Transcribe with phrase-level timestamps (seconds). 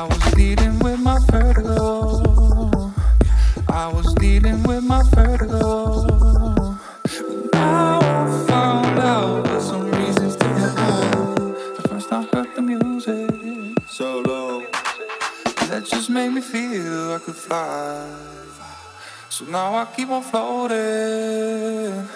[0.00, 2.90] I was dealing with my vertigo.
[3.68, 6.06] I was dealing with my vertigo.
[7.52, 11.36] Now I found out there's some reasons to get out.
[11.76, 14.64] The first I heard the music, so low.
[15.68, 18.10] That just made me feel I could fly.
[19.28, 22.08] So now I keep on floating.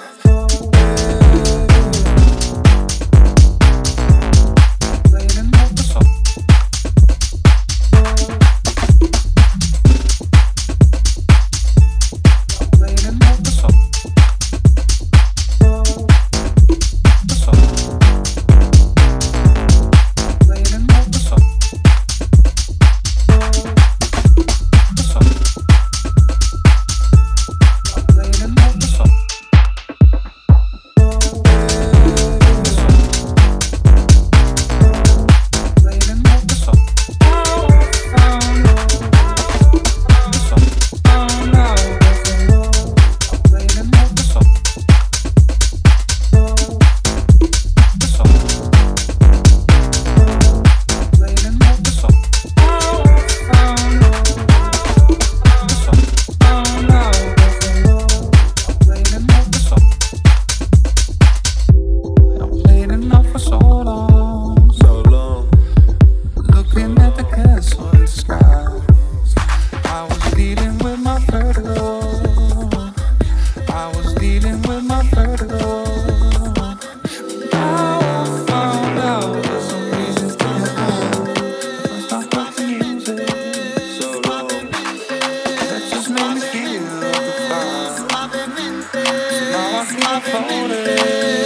[90.60, 91.44] morning.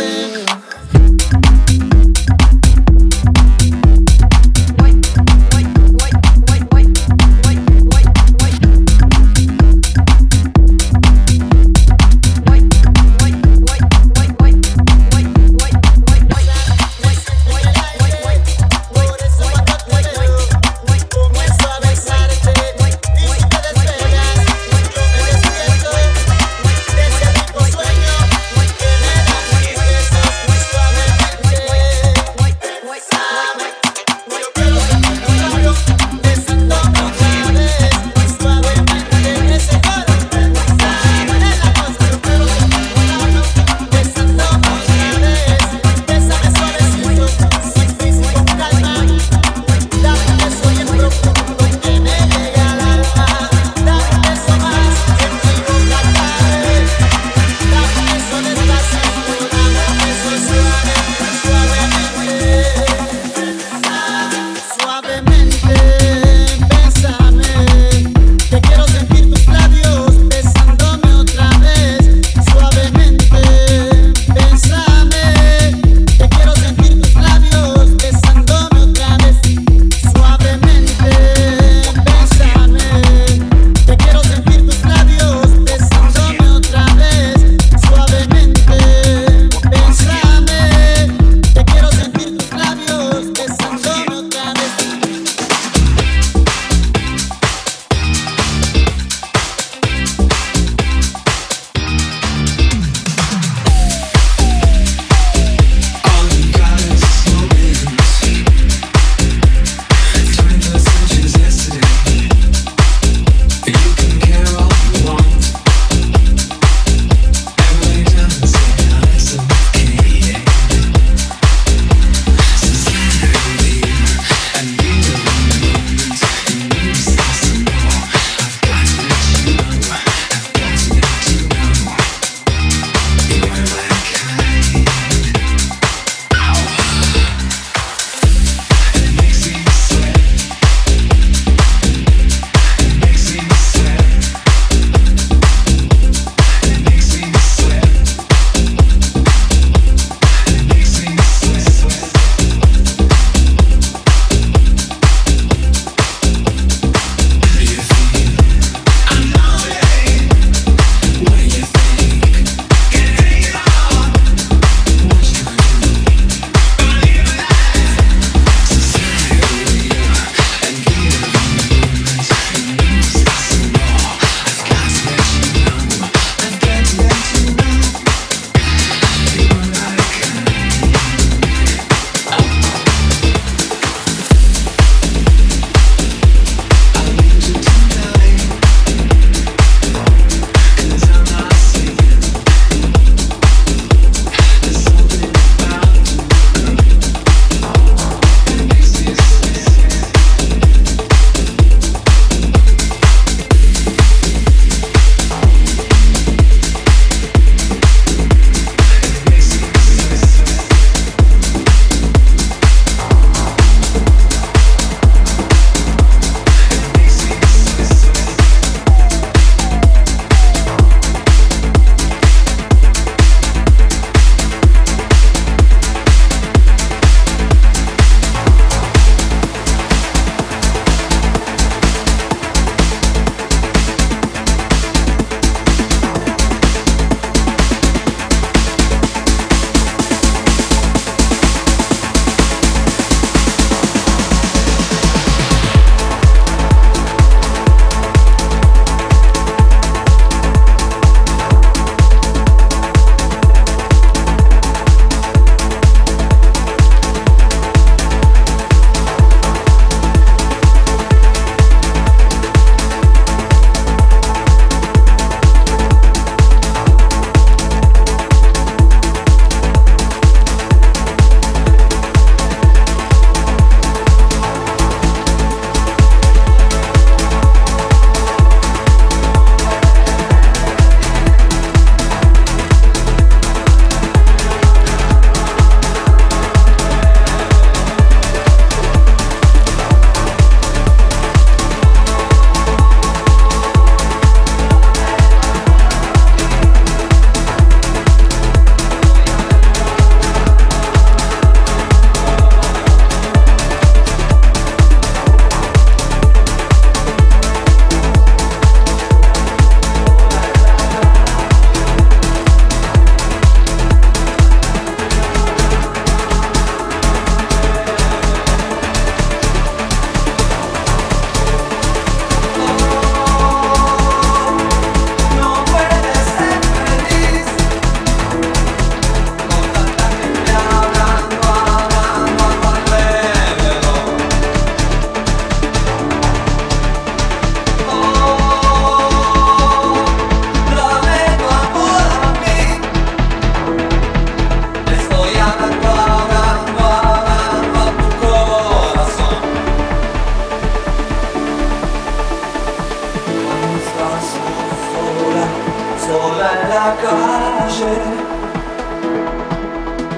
[356.08, 357.94] Sola la calle,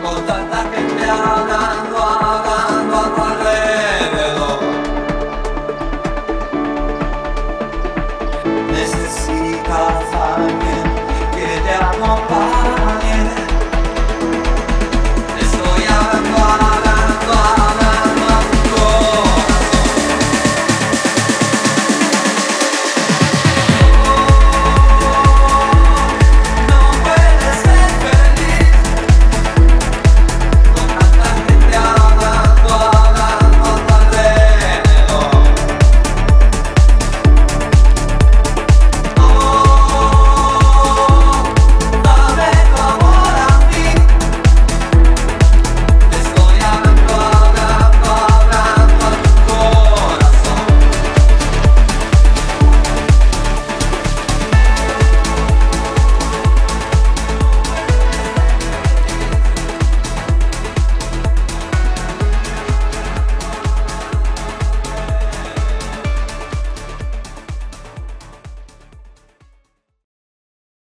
[0.02, 1.99] con tanta gente habla.